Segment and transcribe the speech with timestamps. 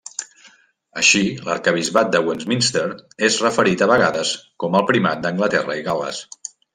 [1.01, 1.19] Així,
[1.49, 2.85] l'arquebisbat de Westminster
[3.29, 4.31] és referit a vegades
[4.65, 6.23] com el primat d'Anglaterra i Gal·les.